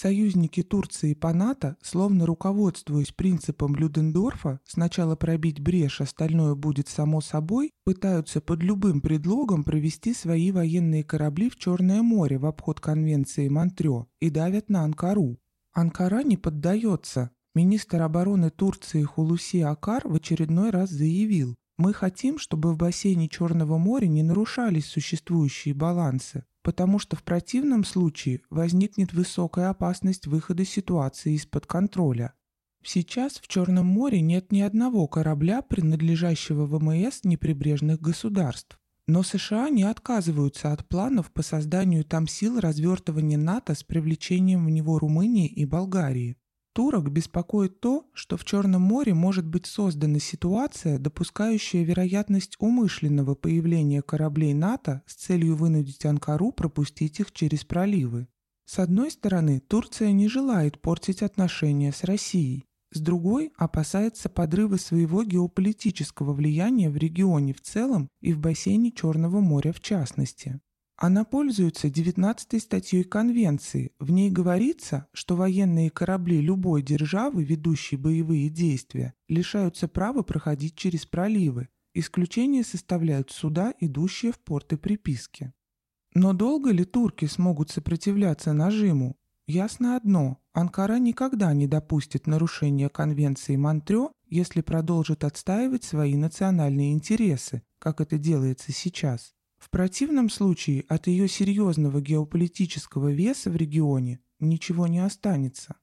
Союзники 0.00 0.62
Турции 0.62 1.12
по 1.12 1.32
НАТО, 1.32 1.76
словно 1.82 2.24
руководствуясь 2.24 3.10
принципом 3.10 3.74
Людендорфа 3.74 4.60
«сначала 4.64 5.16
пробить 5.16 5.58
брешь, 5.58 6.00
остальное 6.00 6.54
будет 6.54 6.86
само 6.86 7.20
собой», 7.20 7.72
пытаются 7.82 8.40
под 8.40 8.62
любым 8.62 9.00
предлогом 9.00 9.64
провести 9.64 10.14
свои 10.14 10.52
военные 10.52 11.02
корабли 11.02 11.50
в 11.50 11.56
Черное 11.56 12.02
море 12.02 12.38
в 12.38 12.46
обход 12.46 12.78
конвенции 12.78 13.48
Монтрё 13.48 14.06
и 14.20 14.30
давят 14.30 14.68
на 14.68 14.84
Анкару. 14.84 15.40
Анкара 15.72 16.22
не 16.22 16.36
поддается. 16.36 17.32
Министр 17.56 18.02
обороны 18.02 18.50
Турции 18.50 19.02
Хулуси 19.02 19.62
Акар 19.62 20.06
в 20.06 20.14
очередной 20.14 20.70
раз 20.70 20.90
заявил, 20.90 21.56
мы 21.76 21.92
хотим, 21.92 22.38
чтобы 22.38 22.72
в 22.72 22.76
бассейне 22.76 23.28
Черного 23.28 23.78
моря 23.78 24.06
не 24.06 24.22
нарушались 24.22 24.86
существующие 24.86 25.74
балансы 25.74 26.44
потому 26.68 26.98
что 26.98 27.16
в 27.16 27.22
противном 27.22 27.82
случае 27.82 28.42
возникнет 28.50 29.14
высокая 29.14 29.70
опасность 29.70 30.26
выхода 30.26 30.66
ситуации 30.66 31.32
из-под 31.32 31.64
контроля. 31.64 32.34
Сейчас 32.82 33.38
в 33.38 33.48
Черном 33.48 33.86
море 33.86 34.20
нет 34.20 34.52
ни 34.52 34.60
одного 34.60 35.08
корабля, 35.08 35.62
принадлежащего 35.62 36.66
ВМС 36.66 37.24
неприбрежных 37.24 38.02
государств. 38.02 38.78
Но 39.06 39.22
США 39.22 39.70
не 39.70 39.84
отказываются 39.84 40.70
от 40.74 40.86
планов 40.86 41.32
по 41.32 41.40
созданию 41.40 42.04
там 42.04 42.28
сил 42.28 42.60
развертывания 42.60 43.38
НАТО 43.38 43.74
с 43.74 43.82
привлечением 43.82 44.66
в 44.66 44.70
него 44.70 44.98
Румынии 44.98 45.46
и 45.46 45.64
Болгарии. 45.64 46.36
Турок 46.72 47.10
беспокоит 47.10 47.80
то, 47.80 48.06
что 48.12 48.36
в 48.36 48.44
Черном 48.44 48.82
море 48.82 49.14
может 49.14 49.46
быть 49.46 49.66
создана 49.66 50.18
ситуация, 50.18 50.98
допускающая 50.98 51.82
вероятность 51.82 52.56
умышленного 52.58 53.34
появления 53.34 54.02
кораблей 54.02 54.54
НАТО 54.54 55.02
с 55.06 55.14
целью 55.14 55.56
вынудить 55.56 56.04
Анкару 56.06 56.52
пропустить 56.52 57.20
их 57.20 57.32
через 57.32 57.64
проливы. 57.64 58.28
С 58.64 58.78
одной 58.78 59.10
стороны, 59.10 59.60
Турция 59.60 60.12
не 60.12 60.28
желает 60.28 60.80
портить 60.80 61.22
отношения 61.22 61.90
с 61.90 62.04
Россией, 62.04 62.68
с 62.90 63.00
другой 63.00 63.52
опасается 63.56 64.28
подрыва 64.28 64.76
своего 64.76 65.22
геополитического 65.22 66.32
влияния 66.32 66.88
в 66.88 66.96
регионе 66.96 67.52
в 67.52 67.60
целом 67.60 68.08
и 68.20 68.32
в 68.32 68.38
бассейне 68.38 68.92
Черного 68.92 69.40
моря 69.40 69.72
в 69.72 69.80
частности. 69.80 70.60
Она 71.00 71.24
пользуется 71.24 71.88
19 71.88 72.60
статьей 72.60 73.04
Конвенции. 73.04 73.92
В 74.00 74.10
ней 74.10 74.32
говорится, 74.32 75.06
что 75.12 75.36
военные 75.36 75.90
корабли 75.90 76.40
любой 76.40 76.82
державы, 76.82 77.44
ведущие 77.44 78.00
боевые 78.00 78.48
действия, 78.48 79.14
лишаются 79.28 79.86
права 79.86 80.22
проходить 80.22 80.74
через 80.74 81.06
проливы. 81.06 81.68
Исключение 81.94 82.64
составляют 82.64 83.30
суда, 83.30 83.72
идущие 83.78 84.32
в 84.32 84.40
порты 84.40 84.76
приписки. 84.76 85.52
Но 86.14 86.32
долго 86.32 86.72
ли 86.72 86.84
турки 86.84 87.26
смогут 87.26 87.70
сопротивляться 87.70 88.52
нажиму? 88.52 89.16
Ясно 89.46 89.94
одно– 89.96 90.40
Анкара 90.52 90.98
никогда 90.98 91.54
не 91.54 91.68
допустит 91.68 92.26
нарушения 92.26 92.88
Конвенции 92.88 93.54
Монтрё, 93.54 94.10
если 94.26 94.62
продолжит 94.62 95.22
отстаивать 95.22 95.84
свои 95.84 96.16
национальные 96.16 96.92
интересы, 96.92 97.62
как 97.78 98.00
это 98.00 98.18
делается 98.18 98.72
сейчас. 98.72 99.37
В 99.58 99.70
противном 99.70 100.30
случае 100.30 100.84
от 100.88 101.08
ее 101.08 101.28
серьезного 101.28 102.00
геополитического 102.00 103.12
веса 103.12 103.50
в 103.50 103.56
регионе 103.56 104.20
ничего 104.38 104.86
не 104.86 105.00
останется. 105.00 105.76